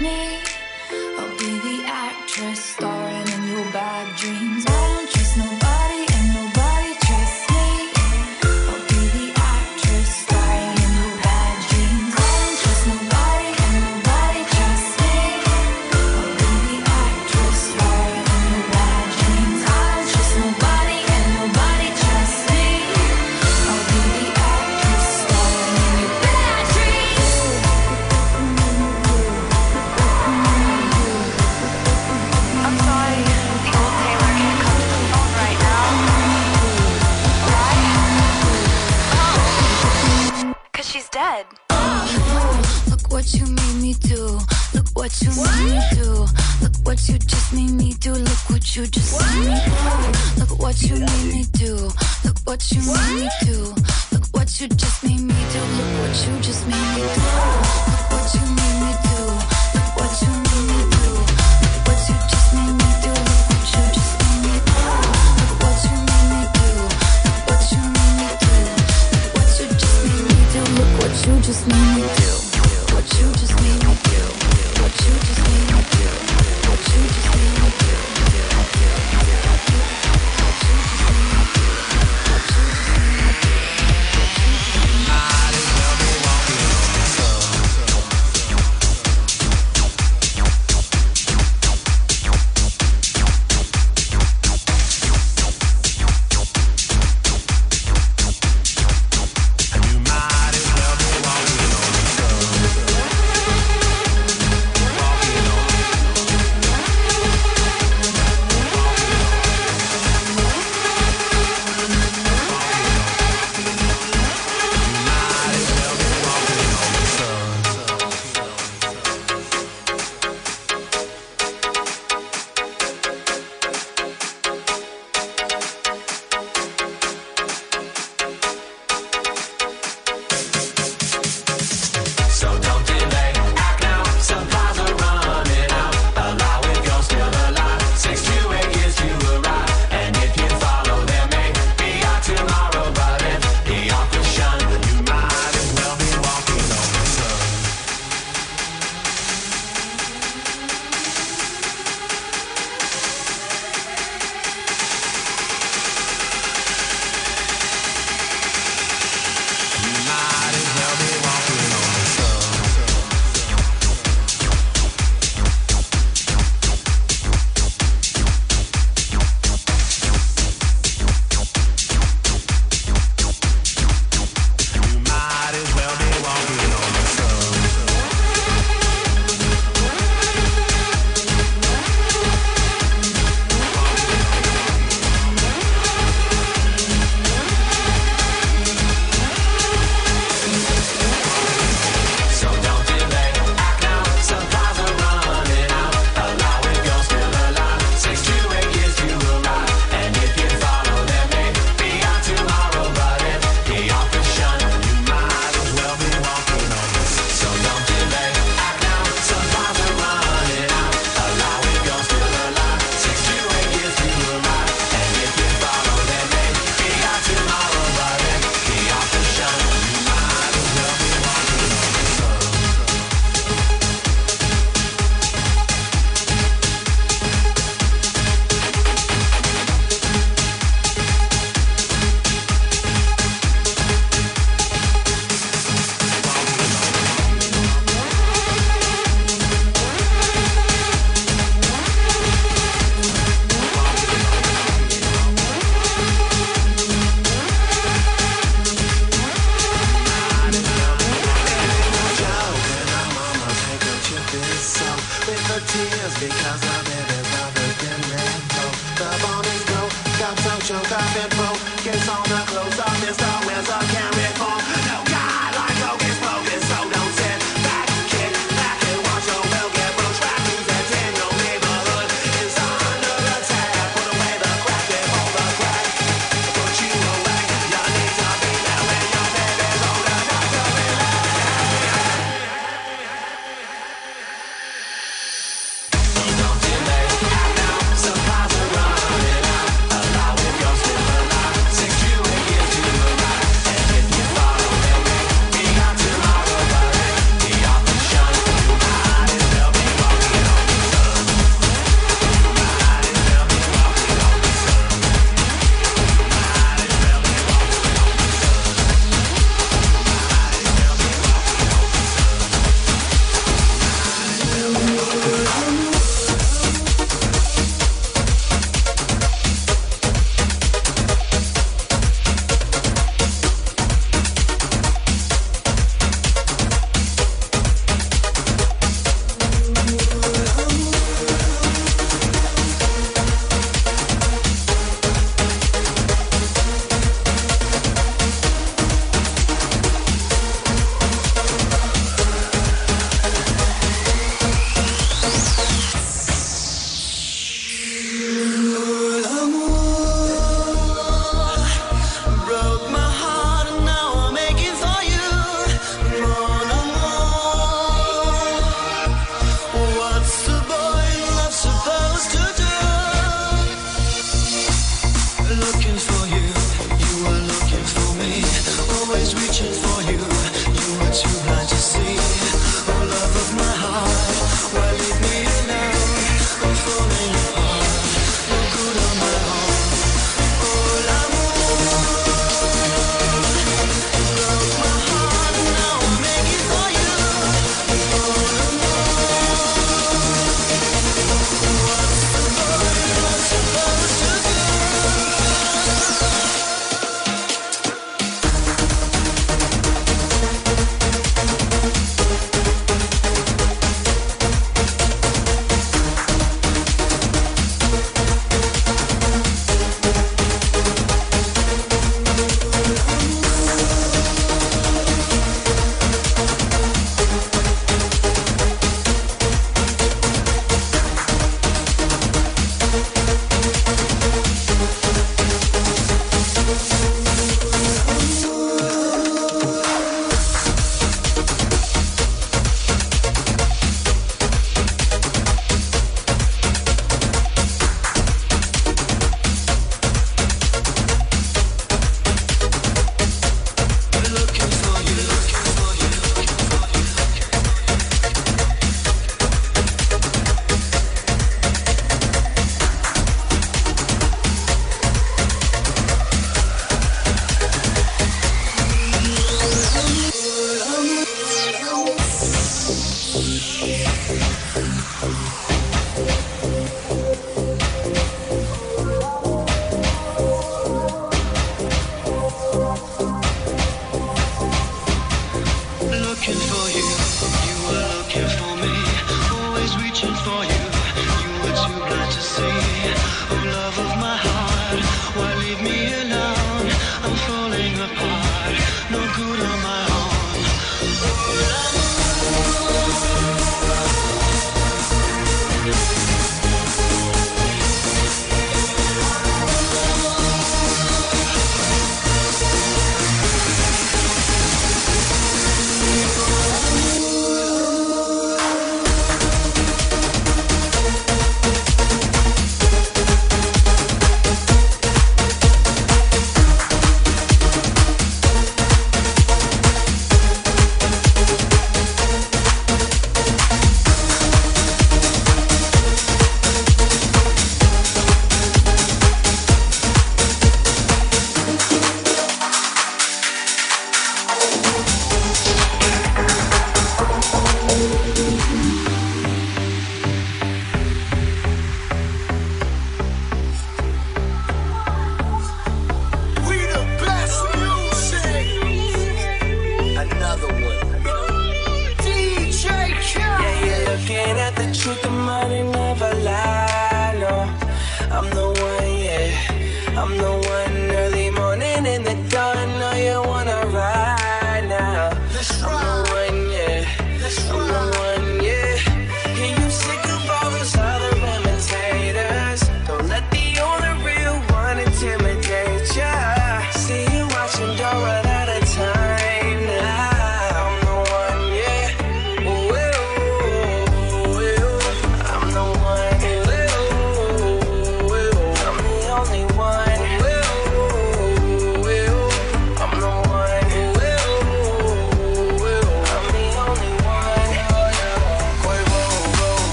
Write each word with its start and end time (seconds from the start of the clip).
me. 0.00 0.39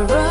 around. 0.00 0.29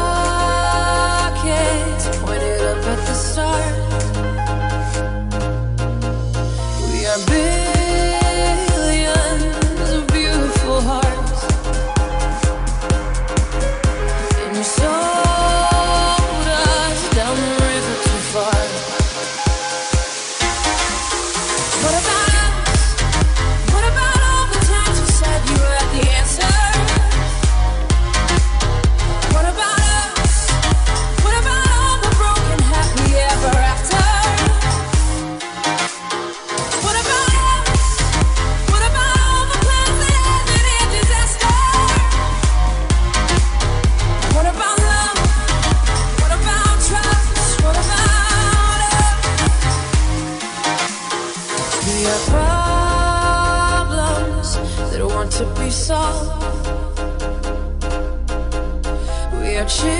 We 59.33 59.57
are 59.57 59.65
children 59.65 59.95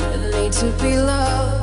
that 0.00 0.20
need 0.34 0.52
to 0.52 0.66
be 0.82 0.98
loved. 0.98 1.61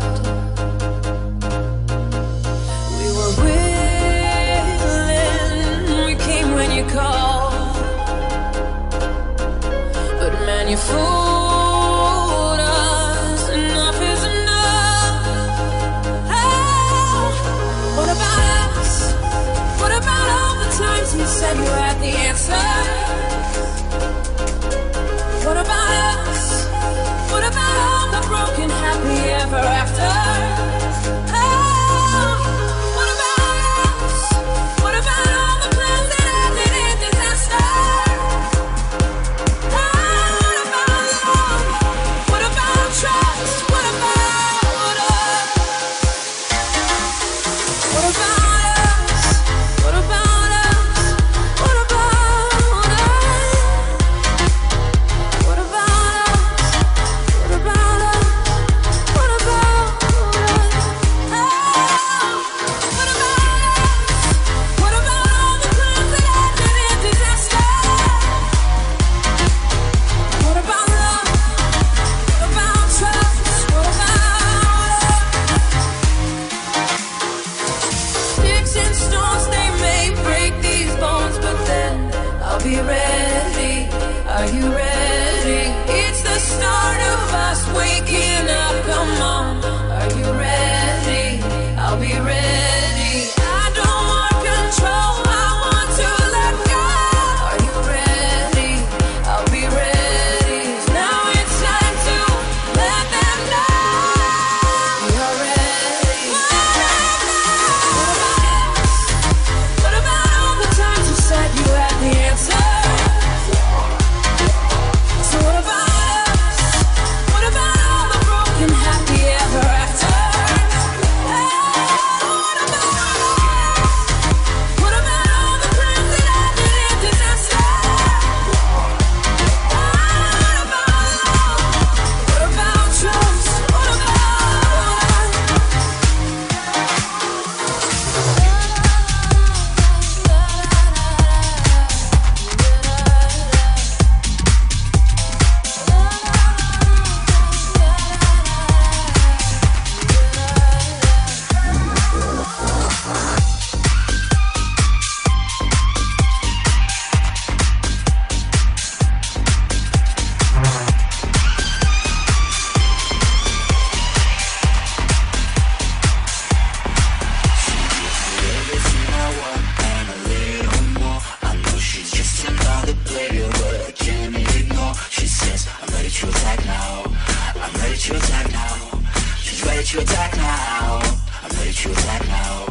ready 178.00 178.20
to 178.20 178.26
attack 178.26 178.52
now. 178.54 179.02
She's 179.42 179.66
ready 179.66 179.84
to 179.84 180.00
attack 180.00 180.38
now. 180.38 181.02
I'm 181.44 181.52
ready 181.58 181.74
to 181.74 181.92
attack 181.92 182.28
now. 182.28 182.66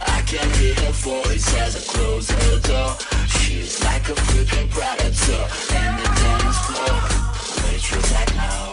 I 0.00 0.22
can 0.26 0.50
hear 0.60 0.74
her 0.74 0.92
voice 0.92 1.56
as 1.56 1.76
I 1.76 1.92
close 1.92 2.30
her 2.30 2.60
door. 2.60 2.92
She's 3.28 3.82
like 3.84 4.08
a 4.10 4.14
freaking 4.28 4.68
predator 4.70 5.42
in 5.72 5.90
the 5.96 6.08
dance 6.20 6.58
floor. 6.68 7.00
I'm 7.00 7.64
ready 7.64 7.80
to 7.80 7.98
attack 7.98 8.34
now. 8.34 8.72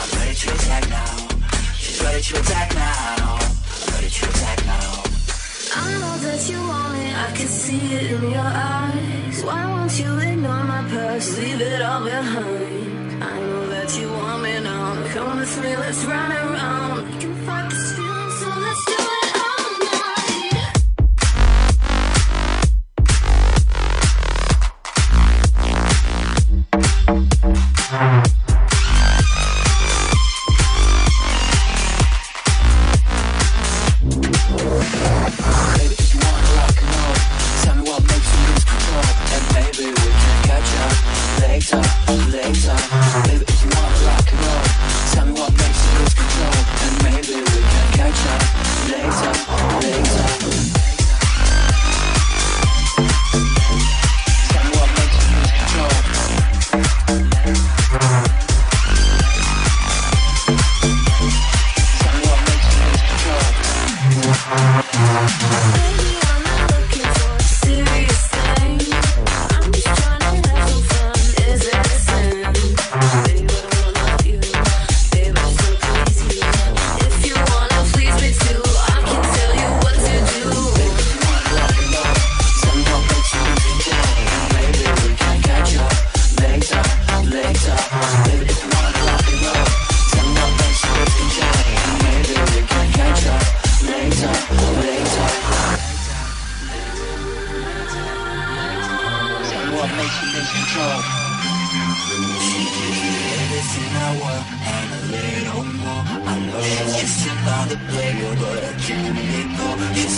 I'm 0.00 0.18
ready 0.18 0.34
to 0.34 0.54
attack 0.54 0.88
now. 0.88 1.28
She's 1.76 2.02
ready 2.02 2.22
to 2.22 2.40
attack 2.40 2.74
now. 2.74 3.36
I'm 3.36 3.94
ready 3.94 4.08
to 4.08 4.28
attack 4.30 4.64
now. 4.64 5.02
I 5.76 5.92
know 6.00 6.16
that 6.24 6.48
you 6.48 6.58
want 6.60 6.92
me. 6.94 7.12
I 7.12 7.30
can 7.36 7.48
see 7.48 7.94
it 7.94 8.12
in 8.12 8.30
your 8.30 8.40
eyes. 8.40 9.44
Why 9.44 9.66
won't 9.66 9.98
you 10.00 10.18
ignore 10.18 10.64
my 10.64 10.82
past? 10.88 11.36
Leave 11.36 11.60
it 11.60 11.82
all 11.82 12.04
behind. 12.04 13.05
I 13.22 13.40
know 13.40 13.66
that 13.68 13.98
you 13.98 14.10
want 14.10 14.42
me 14.42 14.60
now. 14.60 15.06
Come 15.14 15.38
with 15.38 15.62
me, 15.62 15.76
let's 15.76 16.04
run 16.04 16.32
around. 16.32 17.35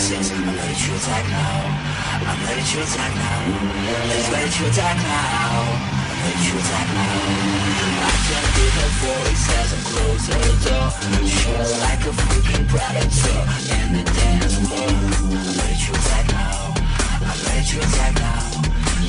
She 0.09 0.15
I'm 0.15 0.23
ready 0.57 0.73
to 0.73 0.95
attack 0.97 1.25
now. 1.29 1.69
I'm 2.25 2.41
ready 2.49 2.65
to 2.65 2.81
attack 2.81 3.13
now. 3.13 3.45
She's 4.09 4.25
ready 4.33 4.49
to 4.49 4.65
attack 4.65 4.97
now. 4.97 5.69
I'm 6.01 6.17
ready 6.25 6.49
to 6.49 6.57
attack 6.57 6.87
now. 6.97 7.13
I 8.01 8.17
can 8.25 8.45
hear 8.57 8.73
her 8.73 8.89
voice 9.05 9.45
as 9.53 9.69
I'm 9.69 9.83
closing 9.85 10.41
the 10.41 10.53
door. 10.65 10.89
She's 11.29 11.77
like 11.85 12.01
a 12.09 12.13
freaking 12.25 12.65
predator 12.65 13.37
in 13.69 13.87
the 13.93 14.03
dance 14.17 14.57
floor. 14.65 14.89
I'm 14.89 15.53
ready 15.61 15.77
to 15.77 15.91
attack 15.93 16.25
now. 16.33 16.73
I'm 17.21 17.37
ready 17.45 17.69
to 17.69 17.77
attack 17.77 18.13
now. 18.17 18.49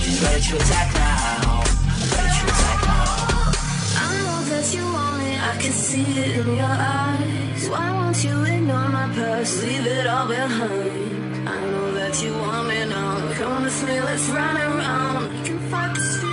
She's 0.05 0.21
ready 0.21 0.43
to 0.53 0.57
attack 0.61 0.89
now. 0.93 1.65
I'm 1.65 2.13
ready 2.13 2.29
to 2.29 2.45
attack 2.45 2.79
now. 2.85 3.57
I 3.97 4.21
know 4.21 4.45
that 4.53 4.69
you 4.75 4.85
want 4.85 5.20
I 5.51 5.57
can 5.57 5.73
see 5.73 6.03
it 6.03 6.47
in 6.47 6.55
your 6.55 6.65
eyes. 6.65 7.69
Why 7.69 7.91
won't 7.91 8.23
you 8.23 8.37
ignore 8.45 8.89
my 8.89 9.09
past, 9.17 9.63
leave 9.65 9.85
it 9.85 10.07
all 10.07 10.29
behind? 10.29 11.49
I 11.49 11.61
know 11.71 11.93
that 11.93 12.23
you 12.23 12.33
want 12.35 12.69
me 12.69 12.85
now. 12.85 13.33
Come 13.35 13.65
with 13.65 13.83
me, 13.89 14.01
let's 14.01 14.29
run 14.31 14.57
around. 14.57 15.33
We 15.33 15.49
can 15.49 15.59
fight 15.71 15.93
this 15.97 16.21
feeling, 16.21 16.30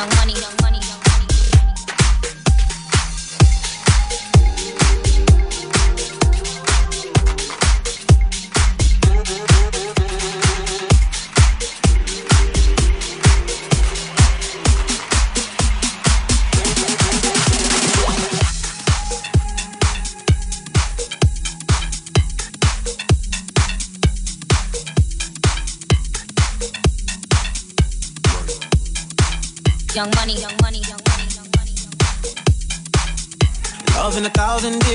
Young 0.00 0.08
money, 0.16 0.59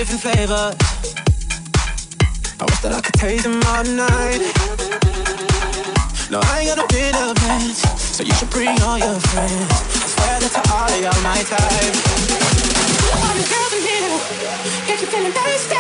different 0.05 0.37
flavors. 0.37 0.75
I 2.59 2.65
wish 2.65 2.79
that 2.81 2.93
I 2.93 3.01
could 3.01 3.15
taste 3.15 3.43
them 3.43 3.57
all 3.73 3.83
night. 3.83 4.41
No, 6.29 6.39
I 6.41 6.61
ain't 6.61 6.69
got 6.69 6.77
no 6.77 6.87
dinner 6.87 7.33
plans, 7.33 7.81
so 7.97 8.23
you 8.23 8.33
should 8.33 8.49
bring 8.49 8.77
all 8.81 8.97
your 8.97 9.17
friends. 9.33 9.65
I 9.65 10.05
swear 10.13 10.39
that 10.41 10.51
to 10.53 10.61
all 10.73 10.89
of 10.89 11.01
y'all 11.01 11.21
my 11.25 11.41
type. 11.41 11.95
All 13.17 13.33
the 13.33 13.45
girls 13.49 13.73
in 13.73 13.81
here, 13.81 14.13
get 14.85 15.01
you 15.01 15.07
feeling 15.09 15.33
thirsty. 15.33 15.75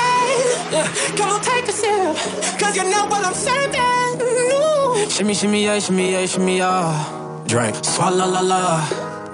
Yeah, 0.73 0.89
come 1.17 1.29
on, 1.29 1.41
take 1.41 1.67
a 1.69 1.71
sip, 1.71 2.17
cause 2.59 2.75
you 2.75 2.83
know 2.89 3.05
what 3.05 3.25
I'm 3.25 3.33
serving. 3.33 4.25
Ooh. 4.25 5.09
Shimmy, 5.09 5.33
shimmy, 5.33 5.63
yeah, 5.63 5.79
shimmy, 5.79 6.11
yeah, 6.11 6.25
shimmy, 6.25 6.57
yeah. 6.57 7.43
Drink, 7.47 7.75
swalla 7.85 8.25
la 8.25 8.41
la. 8.41 8.81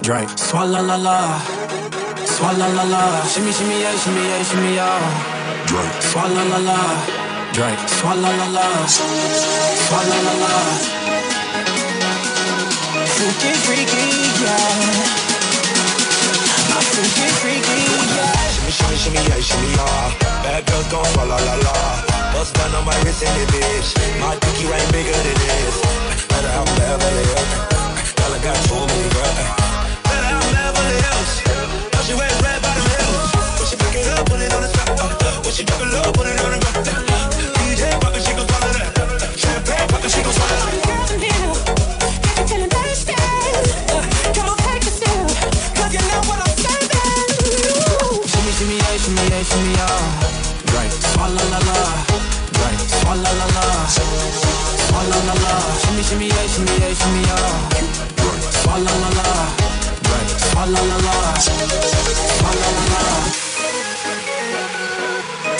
Drink, 0.02 0.28
swalla 0.36 0.84
la 0.84 0.96
la. 0.96 1.61
Swalla 2.42 2.66
la 2.74 2.82
la, 2.82 3.24
shimmy 3.24 3.52
shimmy 3.52 3.80
yeah, 3.80 3.96
shimmy 4.02 4.20
yeah, 4.26 4.42
shimmy 4.42 4.74
yeah. 4.74 5.64
Drink, 5.70 5.94
swalla 6.10 6.42
la 6.50 6.58
la. 6.58 6.78
Drink, 7.54 7.78
swalla 7.86 8.30
la 8.36 8.46
la. 8.56 8.66
Swalla 9.86 10.18
la 10.26 10.34
la. 10.42 10.52
Freaky, 13.14 13.52
freaky, 13.62 14.06
yeah. 14.42 14.58
My 16.66 16.82
freaky, 16.90 17.30
freaky, 17.38 17.78
yeah. 18.10 18.34
Shimmy, 18.50 18.72
shimmy, 18.74 18.96
shimmy, 18.96 19.22
yeah, 19.22 19.38
shimmy, 19.38 19.70
yeah. 19.78 20.42
Bad 20.42 20.66
girls 20.66 20.88
gon' 20.90 21.04
fall 21.14 21.28
la 21.28 21.38
la. 21.38 21.74
Bust 22.34 22.54
down 22.56 22.74
on 22.74 22.84
my 22.84 22.96
wrist 23.04 23.22
and 23.22 23.38
it, 23.38 23.48
bitch. 23.54 23.94
My 24.18 24.34
pinky 24.34 24.66
ring 24.66 24.90
bigger 24.90 25.14
than 25.14 25.38
this. 25.46 25.78
Better 26.26 26.50
have 26.50 26.66
Beverly 26.74 27.22
Hills. 27.22 27.54
Girl, 28.18 28.34
I 28.34 28.38
got 28.42 28.58
too 28.66 28.82
many 28.82 29.10
girls. 29.14 29.71
Shimmy, 56.12 56.26
yeah, 56.28 56.46
shimmy, 56.46 56.72
yeah, 56.78 56.94
shimmy, 56.94 57.22
yeah. 57.22 57.68
Swalla 58.60 58.90
la 59.00 59.08
la. 59.16 59.91
La. 60.12 60.80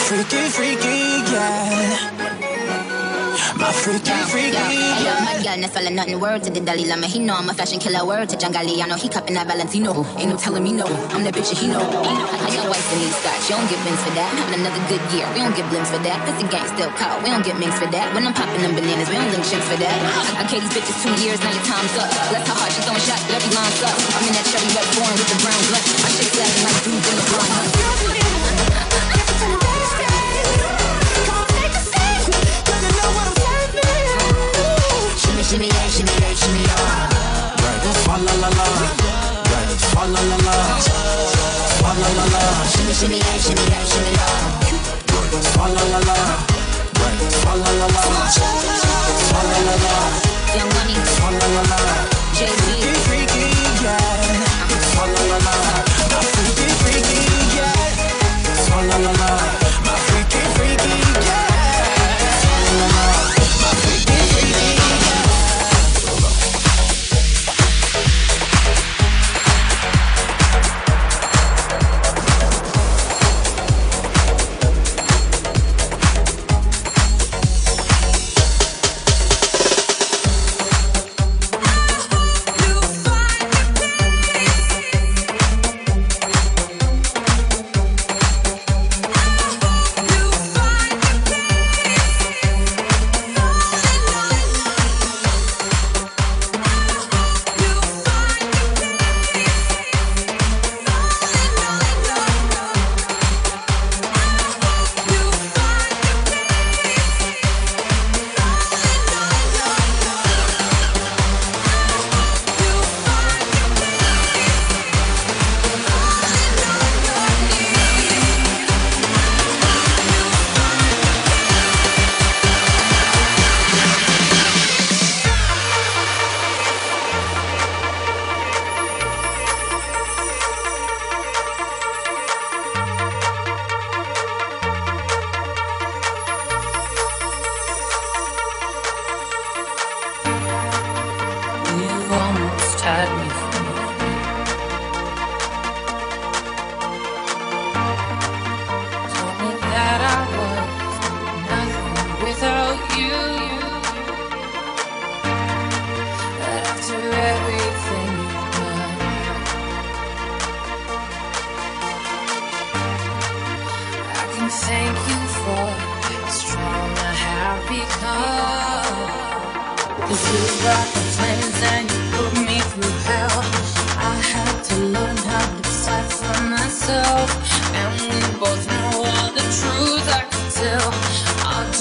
Freaky, 0.07 0.43
freaky, 0.51 0.99
yeah. 1.33 1.99
My 3.57 3.73
freaky, 3.73 4.19
freaky, 4.31 4.79
yeah. 5.05 5.12
My 5.33 5.43
girl, 5.43 5.57
not 5.57 5.71
selling 5.73 5.95
nothing. 5.97 6.21
Word 6.21 6.43
to 6.45 6.51
the 6.51 6.61
Dalai 6.61 6.85
Lama, 6.85 7.07
he 7.07 7.19
know 7.19 7.35
I'm 7.35 7.49
a 7.49 7.55
fashion 7.55 7.79
killer. 7.81 8.05
Word 8.05 8.29
to 8.31 8.37
Jangali, 8.37 8.83
I 8.83 8.87
know 8.87 8.97
he 8.97 9.09
cupping 9.09 9.35
that 9.35 9.47
Valentino. 9.49 10.05
Ain't 10.19 10.29
no 10.29 10.37
telling 10.37 10.63
me 10.63 10.73
no, 10.73 10.85
I'm 11.13 11.25
that 11.25 11.35
bitch 11.35 11.49
that 11.49 11.59
he 11.59 11.69
know. 11.69 11.81
I 11.81 12.49
got 12.53 12.69
white 12.69 12.85
in 12.93 12.99
these 13.01 13.17
scotch, 13.17 13.49
you 13.49 13.57
don't 13.57 13.69
get 13.69 13.81
bins 13.85 14.03
for 14.05 14.13
that. 14.13 14.29
Having 14.29 14.61
another 14.61 14.83
good 14.93 15.03
year, 15.15 15.27
we 15.33 15.41
don't 15.41 15.57
get 15.57 15.67
blimps 15.73 15.89
for 15.89 16.03
that. 16.05 16.19
The 16.27 16.45
gang 16.49 16.67
still 16.77 16.93
caught, 17.01 17.23
we 17.25 17.29
don't 17.33 17.45
get 17.45 17.57
minks 17.57 17.79
for 17.79 17.89
that. 17.89 18.13
When 18.13 18.27
I'm 18.27 18.35
popping 18.35 18.61
them 18.61 18.75
bananas, 18.77 19.09
we 19.09 19.17
don't 19.17 19.31
link 19.33 19.45
chicks 19.49 19.67
for 19.69 19.79
that. 19.81 19.97
I 20.37 20.45
gave 20.49 20.61
these 20.61 20.75
bitches 20.77 20.99
two 21.01 21.15
years, 21.23 21.41
now 21.41 21.53
your 21.53 21.65
time's 21.65 21.95
up. 21.97 22.09
Bless 22.29 22.45
her 22.49 22.57
heart, 22.57 22.71
she 22.73 22.81
throwing 22.85 23.05
shots, 23.05 23.25
but 23.25 23.41
every 23.41 23.53
line 23.57 23.73
sucks. 23.81 24.03
I'm 24.13 24.25
in 24.29 24.33
that 24.37 24.47
cherry 24.53 24.69
red 24.77 24.89
foreign 24.93 25.17
with 25.17 25.31
the 25.33 25.39
brown 25.41 25.63
blunt. 25.71 25.85
My 26.03 26.11
shit's 26.13 26.35
laughing 26.37 26.65
like 26.67 26.79
dudes 26.85 27.07
in 27.09 27.17
the 27.17 27.27
blunt. 27.33 28.32
Shimmy, 35.53 35.69
shimmy, 35.69 35.77
yeah, 35.77 35.89
shimmy, 35.93 36.13
yeah, 36.17 36.33
shimmy, 36.33 36.61
yeah. 36.65 37.61
Right. 37.61 37.85
Swalla 38.01 38.33
la 38.41 38.49
la. 38.57 38.65
Swalla 41.77 42.09
la 42.17 42.25
la, 42.33 42.41
shimmy 42.73 42.95
shimmy 42.95 43.19
yeah, 43.19 43.37
shimmy 43.37 43.61
yeah, 43.69 43.85
shimmy 43.85 44.13
yeah. 44.17 45.43
Swalla 45.53 45.83
la 45.93 45.99
la, 46.09 46.17
swalla 47.37 47.71
la 47.81 47.87
la, 47.87 48.03
swalla 49.29 49.59
la 49.69 49.75
la, 49.85 49.95
Young 50.57 50.73
money, 50.73 50.97
swalla 51.05 51.47
la 51.55 51.63
la. 51.69 51.79
Jay 52.33 52.49
Freaky, 52.49 52.93
Z. 52.95 53.05
freaky, 53.05 53.45
yeah. 53.85 54.32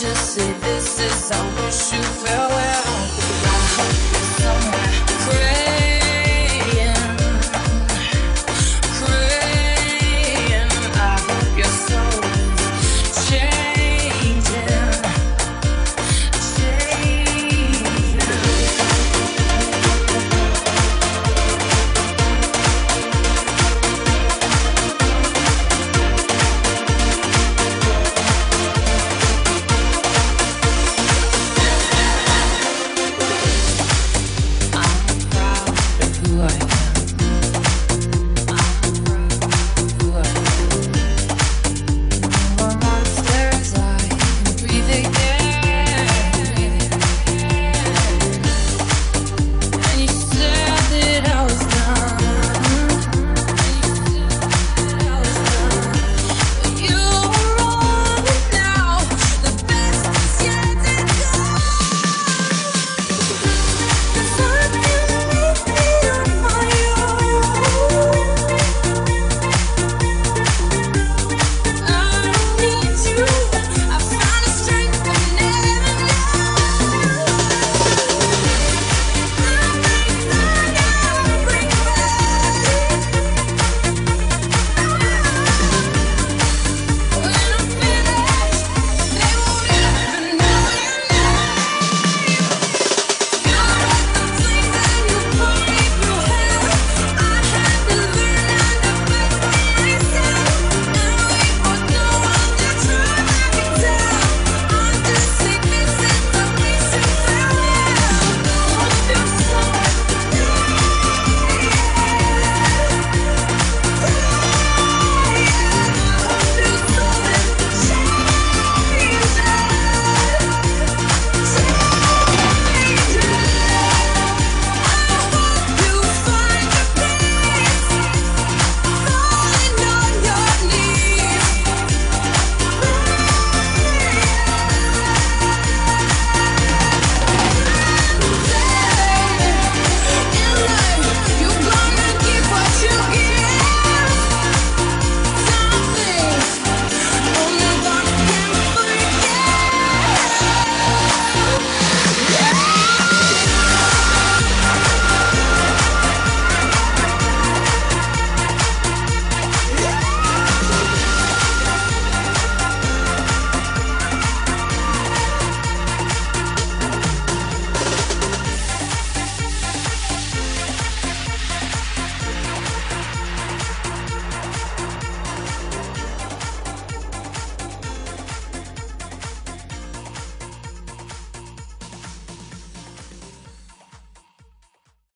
just 0.01 0.33
say 0.33 0.51
this 0.53 0.99
is 0.99 1.29
how 1.29 1.45
wish 1.63 1.93
you 1.93 2.01
farewell. 2.01 2.83
I 3.45 3.59
hope 3.75 3.93
someone. 4.41 4.70